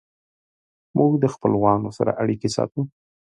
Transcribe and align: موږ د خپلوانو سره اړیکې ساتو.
موږ 0.97 1.11
د 1.19 1.25
خپلوانو 1.33 1.89
سره 1.97 2.11
اړیکې 2.21 2.49
ساتو. 2.55 2.81